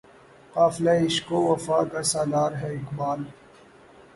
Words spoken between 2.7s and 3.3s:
Iqbal